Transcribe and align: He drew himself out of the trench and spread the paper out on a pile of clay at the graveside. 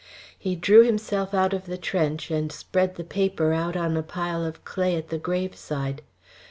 He 0.35 0.55
drew 0.55 0.81
himself 0.81 1.31
out 1.31 1.53
of 1.53 1.67
the 1.67 1.77
trench 1.77 2.31
and 2.31 2.51
spread 2.51 2.95
the 2.95 3.03
paper 3.03 3.53
out 3.53 3.77
on 3.77 3.95
a 3.95 4.01
pile 4.01 4.43
of 4.43 4.65
clay 4.65 4.95
at 4.95 5.09
the 5.09 5.19
graveside. 5.19 6.01